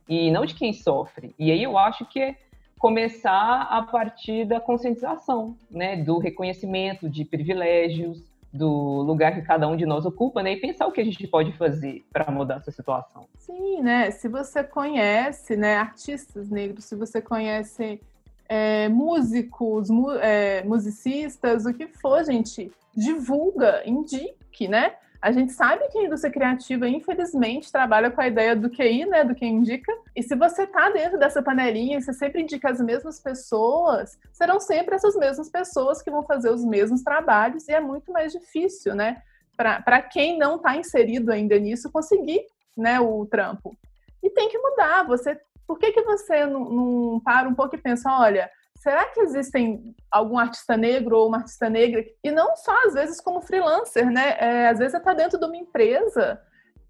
E 0.07 0.31
não 0.31 0.45
de 0.45 0.55
quem 0.55 0.71
sofre. 0.71 1.35
E 1.37 1.51
aí 1.51 1.61
eu 1.61 1.77
acho 1.77 2.05
que 2.05 2.21
é 2.21 2.35
começar 2.79 3.63
a 3.63 3.81
partir 3.81 4.45
da 4.45 4.61
conscientização, 4.61 5.57
né, 5.69 5.97
do 5.97 6.17
reconhecimento 6.17 7.09
de 7.09 7.25
privilégios, 7.25 8.23
do 8.57 9.01
lugar 9.03 9.33
que 9.33 9.41
cada 9.41 9.67
um 9.67 9.75
de 9.75 9.85
nós 9.85 10.05
ocupa, 10.05 10.41
né? 10.41 10.53
E 10.53 10.57
pensar 10.57 10.87
o 10.87 10.91
que 10.91 11.01
a 11.01 11.05
gente 11.05 11.25
pode 11.27 11.51
fazer 11.53 12.05
para 12.11 12.31
mudar 12.31 12.57
essa 12.57 12.71
situação. 12.71 13.25
Sim, 13.37 13.81
né? 13.81 14.11
Se 14.11 14.27
você 14.27 14.63
conhece, 14.63 15.55
né, 15.55 15.77
artistas 15.77 16.49
negros, 16.49 16.85
se 16.85 16.95
você 16.95 17.21
conhece 17.21 18.01
é, 18.49 18.89
músicos, 18.89 19.89
mu 19.89 20.11
é, 20.13 20.63
musicistas, 20.63 21.65
o 21.65 21.73
que 21.73 21.87
for, 21.87 22.23
gente, 22.23 22.71
divulga, 22.95 23.83
indique, 23.85 24.67
né? 24.67 24.93
A 25.21 25.31
gente 25.31 25.51
sabe 25.51 25.87
que 25.89 25.97
a 25.97 26.03
indústria 26.03 26.31
criativa, 26.31 26.87
infelizmente, 26.87 27.71
trabalha 27.71 28.11
com 28.11 28.21
a 28.21 28.27
ideia 28.27 28.55
do 28.55 28.69
QI, 28.69 29.05
né, 29.05 29.23
do 29.23 29.33
que 29.33 29.45
indica. 29.45 29.91
E 30.15 30.21
se 30.21 30.35
você 30.35 30.63
está 30.63 30.89
dentro 30.89 31.17
dessa 31.17 31.41
panelinha 31.41 31.97
e 31.97 32.01
você 32.01 32.13
sempre 32.13 32.41
indica 32.41 32.69
as 32.69 32.79
mesmas 32.79 33.19
pessoas, 33.19 34.17
serão 34.31 34.59
sempre 34.59 34.95
essas 34.95 35.15
mesmas 35.15 35.49
pessoas 35.49 36.01
que 36.01 36.11
vão 36.11 36.23
fazer 36.23 36.49
os 36.51 36.63
mesmos 36.63 37.01
trabalhos 37.01 37.67
e 37.67 37.73
é 37.73 37.79
muito 37.79 38.11
mais 38.11 38.31
difícil, 38.31 38.93
né, 38.93 39.21
para 39.55 40.01
quem 40.03 40.37
não 40.37 40.57
está 40.57 40.77
inserido 40.77 41.31
ainda 41.31 41.57
nisso, 41.57 41.91
conseguir, 41.91 42.45
né, 42.77 42.99
o 42.99 43.25
trampo. 43.25 43.75
E 44.21 44.29
tem 44.29 44.49
que 44.49 44.57
mudar. 44.57 45.03
Você, 45.07 45.39
por 45.65 45.79
que 45.79 45.91
que 45.91 46.01
você 46.03 46.45
não, 46.45 46.69
não 46.69 47.19
para 47.19 47.49
um 47.49 47.55
pouco 47.55 47.75
e 47.75 47.81
pensa, 47.81 48.11
olha, 48.11 48.49
será 48.79 49.05
que 49.05 49.19
existem 49.21 49.95
algum 50.11 50.37
artista 50.37 50.77
negro 50.77 51.17
ou 51.17 51.27
uma 51.27 51.37
artista 51.37 51.69
negra? 51.69 52.03
E 52.23 52.31
não 52.31 52.55
só, 52.55 52.73
às 52.85 52.93
vezes, 52.93 53.19
como 53.19 53.41
freelancer, 53.41 54.09
né? 54.09 54.35
É, 54.39 54.69
às 54.69 54.77
vezes 54.77 54.91
você 54.91 54.97
está 54.97 55.13
dentro 55.13 55.39
de 55.39 55.45
uma 55.45 55.57
empresa, 55.57 56.41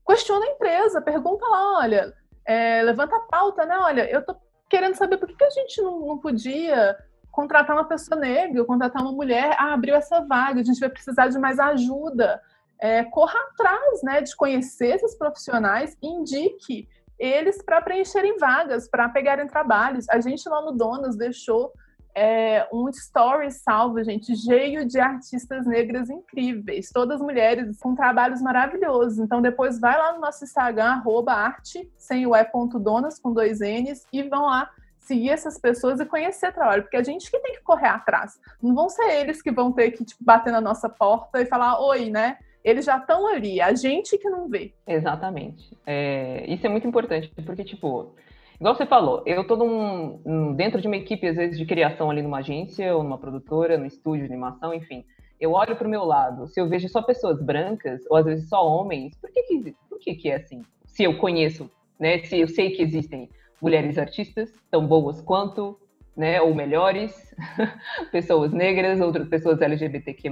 questiona 0.05 0.45
a 0.45 0.49
empresa, 0.49 1.01
pergunta 1.01 1.45
lá, 1.45 1.79
olha, 1.79 2.13
é, 2.45 2.81
levanta 2.83 3.15
a 3.15 3.21
pauta, 3.21 3.65
né? 3.65 3.77
Olha, 3.77 4.09
eu 4.09 4.23
tô 4.25 4.35
querendo 4.69 4.95
saber 4.95 5.17
por 5.17 5.27
que, 5.27 5.35
que 5.35 5.43
a 5.43 5.49
gente 5.49 5.81
não, 5.81 5.99
não 5.99 6.17
podia 6.17 6.97
contratar 7.31 7.75
uma 7.75 7.87
pessoa 7.87 8.19
negra, 8.19 8.65
contratar 8.65 9.01
uma 9.01 9.11
mulher, 9.11 9.55
ah, 9.59 9.73
abriu 9.73 9.95
essa 9.95 10.21
vaga, 10.21 10.61
a 10.61 10.63
gente 10.63 10.79
vai 10.79 10.89
precisar 10.89 11.27
de 11.27 11.37
mais 11.37 11.59
ajuda. 11.59 12.41
É, 12.79 13.03
corra 13.03 13.39
atrás, 13.51 14.03
né, 14.03 14.21
de 14.21 14.35
conhecer 14.35 14.95
esses 14.95 15.15
profissionais, 15.15 15.97
indique 16.01 16.87
eles 17.19 17.61
para 17.61 17.81
preencherem 17.81 18.37
vagas, 18.37 18.87
para 18.87 19.09
pegarem 19.09 19.47
trabalhos. 19.47 20.07
A 20.09 20.19
gente 20.19 20.47
lá 20.47 20.61
no 20.61 20.71
Donas 20.71 21.15
deixou 21.15 21.71
é, 22.15 22.67
um 22.73 22.89
story 22.89 23.51
salvo, 23.51 24.03
gente, 24.03 24.35
cheio 24.35 24.85
de 24.87 24.99
artistas 24.99 25.67
negras 25.67 26.09
incríveis, 26.09 26.89
todas 26.91 27.21
mulheres 27.21 27.77
com 27.79 27.93
trabalhos 27.93 28.41
maravilhosos. 28.41 29.19
Então 29.19 29.39
depois 29.39 29.79
vai 29.79 29.95
lá 29.95 30.13
no 30.13 30.21
nosso 30.21 30.43
Instagram, 30.43 30.93
arroba 30.93 31.33
arte, 31.33 31.87
sem 31.95 32.25
o 32.25 32.35
e.donas, 32.35 33.19
com 33.19 33.31
dois 33.31 33.59
N's, 33.59 34.07
e 34.11 34.23
vão 34.23 34.45
lá 34.45 34.67
seguir 34.99 35.29
essas 35.29 35.59
pessoas 35.59 35.99
e 35.99 36.05
conhecer 36.05 36.51
trabalho, 36.51 36.81
porque 36.81 36.97
a 36.97 37.03
gente 37.03 37.29
que 37.31 37.39
tem 37.39 37.53
que 37.53 37.61
correr 37.61 37.87
atrás. 37.87 38.39
Não 38.61 38.73
vão 38.73 38.89
ser 38.89 39.09
eles 39.21 39.41
que 39.41 39.51
vão 39.51 39.71
ter 39.71 39.91
que 39.91 40.03
tipo, 40.03 40.23
bater 40.23 40.51
na 40.51 40.59
nossa 40.59 40.89
porta 40.89 41.39
e 41.39 41.45
falar, 41.45 41.79
oi, 41.79 42.09
né? 42.09 42.37
Eles 42.69 42.85
já 42.85 42.97
estão 42.97 43.25
ali, 43.27 43.61
a 43.61 43.73
gente 43.73 44.17
que 44.17 44.29
não 44.29 44.49
vê. 44.49 44.73
Exatamente. 44.85 45.71
É, 45.85 46.43
isso 46.51 46.65
é 46.65 46.69
muito 46.69 46.85
importante, 46.85 47.31
porque, 47.45 47.63
tipo, 47.63 48.13
igual 48.59 48.75
você 48.75 48.85
falou, 48.85 49.23
eu 49.25 49.47
tô 49.47 49.55
num, 49.55 50.53
dentro 50.53 50.81
de 50.81 50.87
uma 50.87 50.97
equipe, 50.97 51.25
às 51.27 51.37
vezes, 51.37 51.57
de 51.57 51.65
criação 51.65 52.11
ali 52.11 52.21
numa 52.21 52.39
agência, 52.39 52.93
ou 52.93 53.03
numa 53.03 53.17
produtora, 53.17 53.77
no 53.77 53.85
estúdio 53.85 54.27
de 54.27 54.33
animação, 54.33 54.73
enfim. 54.73 55.05
Eu 55.39 55.53
olho 55.53 55.77
para 55.77 55.87
o 55.87 55.89
meu 55.89 56.03
lado, 56.03 56.47
se 56.47 56.59
eu 56.59 56.67
vejo 56.67 56.89
só 56.89 57.01
pessoas 57.01 57.41
brancas, 57.41 58.01
ou 58.09 58.17
às 58.17 58.25
vezes 58.25 58.49
só 58.49 58.67
homens, 58.67 59.15
por 59.15 59.31
que 59.31 59.43
que, 59.43 59.75
por 59.87 59.99
que, 59.99 60.15
que 60.15 60.29
é 60.29 60.35
assim? 60.35 60.61
Se 60.85 61.03
eu 61.03 61.17
conheço, 61.17 61.71
né, 61.97 62.19
se 62.23 62.37
eu 62.37 62.49
sei 62.49 62.71
que 62.71 62.81
existem 62.81 63.29
mulheres 63.61 63.97
artistas 63.97 64.51
tão 64.69 64.85
boas 64.85 65.21
quanto, 65.21 65.79
né, 66.17 66.41
ou 66.41 66.55
melhores, 66.55 67.13
pessoas 68.11 68.51
negras, 68.51 68.99
outras 68.99 69.27
pessoas 69.29 69.61
LGBTQ+, 69.61 70.31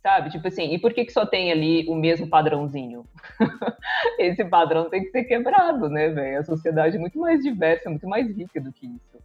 sabe? 0.00 0.30
Tipo 0.30 0.46
assim, 0.46 0.72
e 0.72 0.78
por 0.78 0.94
que 0.94 1.04
que 1.04 1.12
só 1.12 1.26
tem 1.26 1.50
ali 1.50 1.84
o 1.88 1.96
mesmo 1.96 2.28
padrãozinho? 2.28 3.04
Esse 4.16 4.44
padrão 4.44 4.88
tem 4.88 5.02
que 5.02 5.10
ser 5.10 5.24
quebrado, 5.24 5.88
né, 5.88 6.08
velho? 6.08 6.38
A 6.38 6.44
sociedade 6.44 6.96
é 6.96 7.00
muito 7.00 7.18
mais 7.18 7.42
diversa, 7.42 7.90
muito 7.90 8.08
mais 8.08 8.28
rica 8.28 8.60
do 8.60 8.72
que 8.72 8.86
isso. 8.86 9.18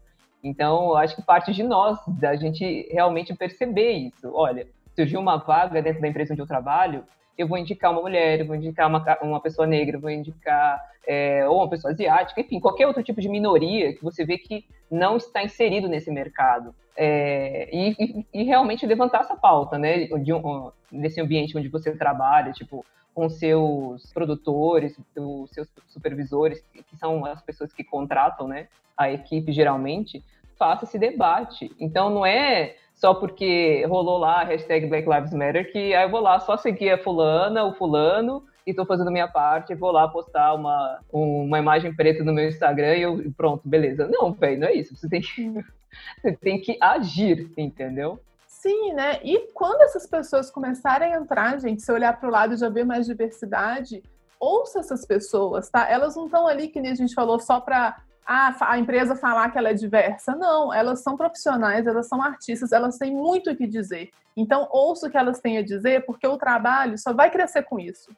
Então, 0.43 0.95
acho 0.95 1.15
que 1.15 1.21
parte 1.21 1.53
de 1.53 1.61
nós, 1.61 1.99
da 2.19 2.35
gente 2.35 2.89
realmente 2.91 3.35
perceber 3.35 3.91
isso. 3.91 4.31
Olha, 4.33 4.65
surgiu 4.95 5.19
uma 5.19 5.37
vaga 5.37 5.79
dentro 5.79 6.01
da 6.01 6.07
empresa 6.07 6.33
onde 6.33 6.41
eu 6.41 6.47
trabalho, 6.47 7.03
eu 7.39 7.47
vou 7.47 7.57
indicar 7.57 7.89
uma 7.89 8.01
mulher, 8.01 8.41
eu 8.41 8.45
vou 8.45 8.55
indicar 8.57 8.89
uma, 8.89 9.01
uma 9.21 9.39
pessoa 9.39 9.65
negra, 9.65 9.95
eu 9.95 10.01
vou 10.01 10.09
indicar 10.09 10.77
é, 11.07 11.47
ou 11.47 11.59
uma 11.59 11.69
pessoa 11.69 11.93
asiática, 11.93 12.41
enfim, 12.41 12.59
qualquer 12.59 12.85
outro 12.85 13.01
tipo 13.01 13.21
de 13.21 13.29
minoria 13.29 13.93
que 13.93 14.03
você 14.03 14.25
vê 14.25 14.37
que 14.37 14.65
não 14.91 15.15
está 15.15 15.41
inserido 15.41 15.87
nesse 15.87 16.11
mercado. 16.11 16.75
É, 16.97 17.69
e, 17.71 17.95
e, 17.97 18.25
e, 18.33 18.43
realmente 18.43 18.85
levantar 18.85 19.21
essa 19.21 19.37
pauta, 19.37 19.77
né, 19.77 20.07
de 20.07 20.33
um, 20.33 20.69
nesse 20.91 21.21
ambiente 21.21 21.57
onde 21.57 21.69
você 21.69 21.95
trabalha, 21.95 22.51
tipo, 22.51 22.85
com 23.15 23.29
seus 23.29 24.11
produtores, 24.11 24.99
os 25.15 25.49
seus 25.51 25.69
supervisores, 25.87 26.61
que 26.73 26.97
são 26.97 27.23
as 27.23 27.41
pessoas 27.41 27.71
que 27.71 27.85
contratam, 27.85 28.49
né, 28.49 28.67
a 28.97 29.09
equipe 29.09 29.53
geralmente, 29.53 30.21
faça 30.57 30.83
esse 30.83 30.99
debate. 30.99 31.73
Então, 31.79 32.09
não 32.09 32.25
é 32.25 32.75
só 32.99 33.13
porque 33.13 33.85
rolou 33.85 34.17
lá 34.17 34.41
a 34.41 34.43
hashtag 34.43 34.87
Black 34.87 35.09
Lives 35.09 35.31
Matter, 35.31 35.71
que 35.71 35.95
aí 35.95 36.03
eu 36.03 36.11
vou 36.11 36.19
lá 36.19 36.37
só 36.41 36.57
seguir 36.57 36.91
a 36.91 36.97
fulana, 37.01 37.63
o 37.63 37.73
fulano, 37.73 38.43
e 38.67 38.73
tô 38.73 38.85
fazendo 38.85 39.09
minha 39.09 39.27
parte, 39.27 39.73
vou 39.73 39.89
lá 39.89 40.05
postar 40.09 40.53
uma, 40.53 40.99
uma 41.11 41.57
imagem 41.57 41.95
preta 41.95 42.25
no 42.25 42.33
meu 42.33 42.49
Instagram 42.49 42.95
e 42.95 43.01
eu 43.03 43.31
pronto, 43.37 43.67
beleza. 43.67 44.05
Não, 44.05 44.33
velho, 44.33 44.59
não 44.59 44.67
é 44.67 44.73
isso. 44.73 44.95
Você 44.97 45.07
tem 45.07 45.21
que, 45.21 45.49
você 46.21 46.33
tem 46.33 46.59
que 46.59 46.77
agir, 46.81 47.49
entendeu? 47.57 48.19
Sim, 48.45 48.93
né? 48.93 49.21
E 49.23 49.47
quando 49.53 49.81
essas 49.83 50.05
pessoas 50.05 50.51
começarem 50.51 51.13
a 51.13 51.17
entrar, 51.17 51.57
gente, 51.57 51.81
se 51.81 51.91
olhar 51.93 52.19
para 52.19 52.27
o 52.27 52.31
lado 52.31 52.53
e 52.53 52.57
já 52.57 52.67
ver 52.67 52.83
mais 52.83 53.05
diversidade, 53.05 54.03
ouça 54.37 54.79
essas 54.79 55.05
pessoas, 55.05 55.69
tá? 55.69 55.89
Elas 55.89 56.17
não 56.17 56.25
estão 56.25 56.45
ali, 56.45 56.67
que 56.67 56.81
nem 56.81 56.91
a 56.91 56.95
gente 56.95 57.15
falou, 57.15 57.39
só 57.39 57.61
para 57.61 57.95
ah, 58.31 58.55
a 58.61 58.77
empresa 58.77 59.15
falar 59.15 59.49
que 59.49 59.57
ela 59.57 59.69
é 59.69 59.73
diversa. 59.73 60.35
Não, 60.35 60.71
elas 60.71 61.01
são 61.01 61.17
profissionais, 61.17 61.87
elas 61.87 62.07
são 62.07 62.21
artistas, 62.21 62.71
elas 62.71 62.95
têm 62.95 63.11
muito 63.11 63.49
o 63.49 63.55
que 63.55 63.65
dizer. 63.65 64.11
Então, 64.37 64.69
ouça 64.71 65.07
o 65.07 65.09
que 65.09 65.17
elas 65.17 65.39
têm 65.39 65.57
a 65.57 65.63
dizer, 65.63 66.05
porque 66.05 66.27
o 66.27 66.37
trabalho 66.37 66.95
só 66.95 67.11
vai 67.11 67.31
crescer 67.31 67.63
com 67.63 67.79
isso. 67.79 68.11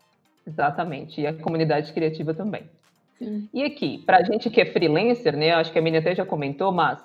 Exatamente, 0.45 1.21
e 1.21 1.27
a 1.27 1.33
comunidade 1.33 1.93
criativa 1.93 2.33
também. 2.33 2.69
Sim. 3.17 3.47
E 3.53 3.63
aqui, 3.63 3.99
para 3.99 4.17
a 4.17 4.23
gente 4.23 4.49
que 4.49 4.59
é 4.59 4.65
freelancer, 4.65 5.37
né, 5.37 5.51
acho 5.51 5.71
que 5.71 5.79
a 5.79 5.81
Mini 5.81 5.99
até 5.99 6.13
já 6.13 6.25
comentou, 6.25 6.73
mas 6.73 6.99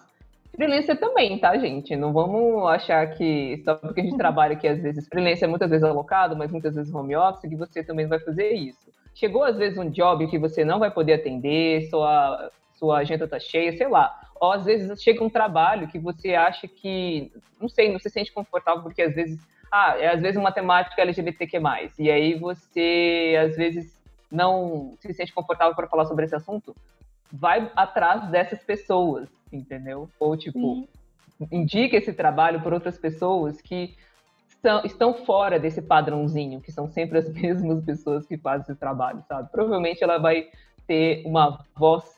freelancer 0.56 0.98
também, 0.98 1.38
tá, 1.38 1.56
gente? 1.56 1.94
Não 1.94 2.12
vamos 2.12 2.66
achar 2.70 3.06
que 3.16 3.62
só 3.64 3.76
porque 3.76 4.00
a 4.00 4.04
gente 4.04 4.16
trabalha 4.18 4.54
aqui, 4.54 4.66
às 4.66 4.82
vezes, 4.82 5.06
freelancer 5.06 5.44
é 5.44 5.46
muitas 5.46 5.70
vezes 5.70 5.84
alocado, 5.84 6.34
mas 6.36 6.50
muitas 6.50 6.74
vezes 6.74 6.92
home 6.92 7.14
office, 7.14 7.48
que 7.48 7.54
você 7.54 7.84
também 7.84 8.08
vai 8.08 8.18
fazer 8.18 8.52
isso. 8.52 8.90
Chegou, 9.14 9.44
às 9.44 9.56
vezes, 9.56 9.78
um 9.78 9.88
job 9.90 10.26
que 10.26 10.40
você 10.40 10.64
não 10.64 10.80
vai 10.80 10.90
poder 10.90 11.12
atender, 11.12 11.88
sua 11.88 12.50
sua 12.78 12.98
agenda 12.98 13.26
tá 13.26 13.38
cheia, 13.38 13.76
sei 13.76 13.88
lá, 13.88 14.18
Ou 14.40 14.52
às 14.52 14.64
vezes 14.64 15.02
chega 15.02 15.24
um 15.24 15.30
trabalho 15.30 15.88
que 15.88 15.98
você 15.98 16.34
acha 16.34 16.68
que, 16.68 17.32
não 17.60 17.68
sei, 17.68 17.90
não 17.90 17.98
se 17.98 18.10
sente 18.10 18.32
confortável 18.32 18.82
porque 18.82 19.02
às 19.02 19.14
vezes, 19.14 19.40
ah, 19.70 19.96
é 19.98 20.08
às 20.08 20.20
vezes 20.20 20.36
uma 20.36 20.52
temática 20.52 21.02
LGBTQ+, 21.02 21.60
e 21.98 22.10
aí 22.10 22.38
você 22.38 23.36
às 23.42 23.56
vezes 23.56 23.96
não 24.30 24.94
se 25.00 25.12
sente 25.14 25.32
confortável 25.32 25.74
para 25.74 25.88
falar 25.88 26.04
sobre 26.06 26.24
esse 26.24 26.34
assunto, 26.34 26.74
vai 27.32 27.70
atrás 27.74 28.28
dessas 28.30 28.62
pessoas, 28.62 29.28
entendeu? 29.52 30.08
Ou 30.18 30.36
tipo, 30.36 30.58
Sim. 30.58 30.88
indica 31.50 31.96
esse 31.96 32.12
trabalho 32.12 32.60
por 32.60 32.72
outras 32.72 32.98
pessoas 32.98 33.60
que 33.60 33.96
estão, 34.48 34.84
estão 34.84 35.14
fora 35.14 35.58
desse 35.58 35.80
padrãozinho, 35.80 36.60
que 36.60 36.72
são 36.72 36.88
sempre 36.88 37.18
as 37.18 37.28
mesmas 37.32 37.82
pessoas 37.84 38.26
que 38.26 38.36
fazem 38.36 38.62
esse 38.62 38.74
trabalho, 38.74 39.22
sabe? 39.28 39.50
Provavelmente 39.50 40.02
ela 40.02 40.18
vai 40.18 40.48
ter 40.86 41.22
uma 41.24 41.64
voz 41.74 42.15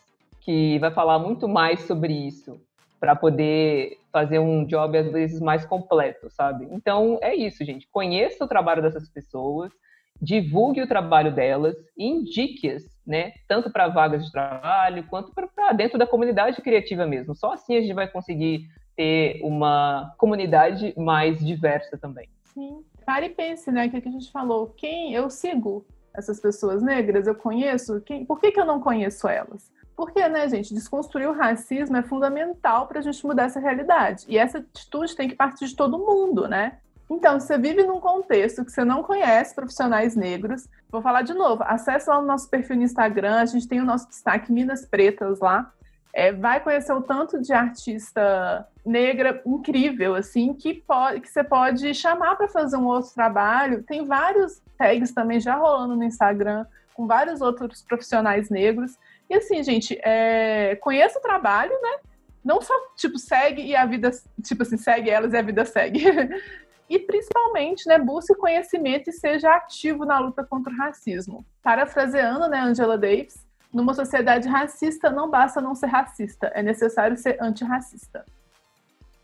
que 0.49 0.79
vai 0.79 0.91
falar 0.91 1.19
muito 1.19 1.47
mais 1.47 1.81
sobre 1.81 2.11
isso 2.11 2.59
para 2.99 3.15
poder 3.15 3.99
fazer 4.11 4.39
um 4.39 4.65
job 4.65 4.97
às 4.97 5.13
vezes 5.13 5.43
mais 5.43 5.67
completo, 5.67 6.31
sabe? 6.31 6.67
Então 6.71 7.19
é 7.21 7.35
isso, 7.35 7.63
gente. 7.67 7.87
Conheça 7.93 8.43
o 8.43 8.49
trabalho 8.49 8.81
dessas 8.81 9.11
pessoas, 9.11 9.71
divulgue 10.19 10.81
o 10.81 10.87
trabalho 10.87 11.35
delas 11.35 11.77
e 11.95 12.07
indique-as, 12.07 12.85
né? 13.07 13.33
Tanto 13.47 13.71
para 13.71 13.89
vagas 13.89 14.25
de 14.25 14.33
trabalho 14.33 15.05
quanto 15.11 15.35
para 15.35 15.73
dentro 15.73 15.99
da 15.99 16.07
comunidade 16.07 16.63
criativa 16.63 17.07
mesmo. 17.07 17.35
Só 17.35 17.53
assim 17.53 17.77
a 17.77 17.83
gente 17.83 17.93
vai 17.93 18.09
conseguir 18.09 18.69
ter 18.97 19.43
uma 19.43 20.15
comunidade 20.17 20.95
mais 20.97 21.45
diversa 21.45 21.99
também. 21.99 22.27
Sim. 22.55 22.83
Pare 23.05 23.27
e 23.27 23.31
pense, 23.31 23.71
né? 23.71 23.91
Que, 23.91 24.01
que 24.01 24.09
a 24.09 24.13
gente 24.13 24.33
falou. 24.33 24.69
Quem 24.79 25.13
eu 25.13 25.29
sigo 25.29 25.85
essas 26.15 26.41
pessoas 26.41 26.83
negras, 26.83 27.27
eu 27.27 27.35
conheço. 27.35 28.01
Quem, 28.01 28.25
por 28.25 28.41
que, 28.41 28.51
que 28.51 28.59
eu 28.59 28.65
não 28.65 28.81
conheço 28.81 29.29
elas? 29.29 29.71
Porque, 29.99 30.29
né, 30.29 30.49
gente, 30.49 30.73
desconstruir 30.73 31.29
o 31.29 31.33
racismo 31.33 31.97
é 31.97 32.03
fundamental 32.05 32.87
para 32.87 33.01
a 33.01 33.03
gente 33.03 33.27
mudar 33.27 33.47
essa 33.47 33.59
realidade. 33.59 34.25
E 34.29 34.39
essa 34.39 34.59
atitude 34.59 35.17
tem 35.17 35.29
que 35.29 35.35
partir 35.35 35.67
de 35.67 35.75
todo 35.75 35.99
mundo, 35.99 36.47
né? 36.47 36.79
Então, 37.11 37.41
você 37.41 37.59
vive 37.59 37.83
num 37.83 37.99
contexto 37.99 38.65
que 38.65 38.71
você 38.71 38.85
não 38.85 39.03
conhece 39.03 39.57
profissionais 39.57 40.15
negros. 40.15 40.69
Vou 40.89 41.03
falar 41.03 41.23
de 41.23 41.35
novo. 41.35 41.65
Acesse 41.67 42.09
lá 42.09 42.21
o 42.21 42.25
nosso 42.25 42.49
perfil 42.49 42.77
no 42.77 42.85
Instagram. 42.85 43.41
A 43.41 43.47
gente 43.47 43.67
tem 43.67 43.81
o 43.81 43.85
nosso 43.85 44.09
destaque 44.09 44.53
Minas 44.53 44.87
Pretas 44.87 45.41
lá. 45.41 45.73
É, 46.13 46.31
vai 46.31 46.61
conhecer 46.61 46.93
o 46.93 47.03
tanto 47.03 47.43
de 47.43 47.53
artista 47.53 48.69
negra 48.87 49.43
incrível, 49.45 50.15
assim, 50.15 50.55
que, 50.55 50.75
pode, 50.75 51.23
que 51.23 51.29
você 51.29 51.43
pode 51.43 51.93
chamar 51.93 52.37
para 52.37 52.47
fazer 52.47 52.77
um 52.77 52.87
outro 52.87 53.13
trabalho. 53.13 53.83
Tem 53.83 54.07
vários 54.07 54.63
tags 54.79 55.11
também 55.11 55.41
já 55.41 55.57
rolando 55.57 55.97
no 55.97 56.05
Instagram, 56.05 56.67
com 56.95 57.05
vários 57.05 57.41
outros 57.41 57.83
profissionais 57.83 58.49
negros. 58.49 58.97
E 59.29 59.35
assim, 59.35 59.63
gente, 59.63 59.99
é, 60.05 60.77
conheça 60.77 61.19
o 61.19 61.23
trabalho, 61.23 61.73
né? 61.83 61.99
Não 62.45 62.61
só, 62.61 62.75
tipo, 62.97 63.19
segue 63.19 63.63
e 63.63 63.77
a 63.77 63.85
vida, 63.85 64.11
tipo 64.43 64.63
assim, 64.63 64.77
segue 64.77 65.11
elas 65.11 65.33
e 65.33 65.37
a 65.37 65.43
vida 65.43 65.65
segue. 65.65 66.03
e 66.89 66.99
principalmente, 66.99 67.87
né, 67.87 67.99
busque 67.99 68.35
conhecimento 68.35 69.11
e 69.11 69.13
seja 69.13 69.55
ativo 69.55 70.05
na 70.07 70.19
luta 70.19 70.43
contra 70.45 70.73
o 70.73 70.77
racismo. 70.77 71.45
Parafraseando, 71.63 72.49
né, 72.49 72.61
Angela 72.61 72.97
Davis, 72.97 73.47
numa 73.73 73.93
sociedade 73.93 74.49
racista 74.49 75.11
não 75.11 75.31
basta 75.31 75.61
não 75.61 75.75
ser 75.75 75.89
racista, 75.89 76.51
é 76.55 76.63
necessário 76.63 77.17
ser 77.17 77.37
antirracista. 77.41 78.25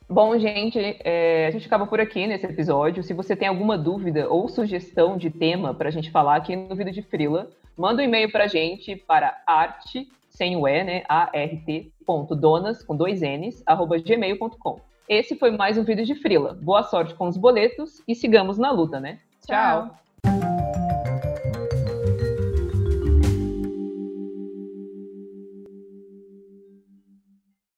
Bom, 0.08 0.38
gente, 0.38 0.78
é, 1.02 1.46
a 1.46 1.50
gente 1.50 1.66
acaba 1.66 1.86
por 1.86 1.98
aqui 1.98 2.26
nesse 2.26 2.44
episódio. 2.44 3.02
Se 3.02 3.14
você 3.14 3.34
tem 3.34 3.48
alguma 3.48 3.78
dúvida 3.78 4.28
ou 4.28 4.48
sugestão 4.48 5.16
de 5.16 5.30
tema 5.30 5.72
para 5.72 5.88
a 5.88 5.90
gente 5.90 6.10
falar 6.10 6.36
aqui 6.36 6.54
no 6.54 6.76
Vida 6.76 6.92
de 6.92 7.00
Frila, 7.00 7.48
manda 7.76 8.02
um 8.02 8.04
e-mail 8.04 8.30
para 8.30 8.44
a 8.44 8.48
gente 8.48 8.96
para 8.96 9.42
arte, 9.46 10.08
sem 10.30 10.56
o 10.56 10.66
E, 10.66 10.84
né, 10.84 11.02
art.donas, 11.08 12.82
com 12.82 12.96
dois 12.96 13.20
N's, 13.20 13.62
arroba 13.66 13.98
gmail.com. 13.98 14.80
Esse 15.08 15.36
foi 15.36 15.50
mais 15.50 15.76
um 15.76 15.84
vídeo 15.84 16.04
de 16.04 16.14
Frila. 16.14 16.58
Boa 16.60 16.82
sorte 16.82 17.14
com 17.14 17.28
os 17.28 17.36
boletos 17.36 18.02
e 18.08 18.14
sigamos 18.14 18.58
na 18.58 18.70
luta, 18.70 18.98
né? 18.98 19.18
Tchau. 19.46 19.90
Tchau. 20.24 20.93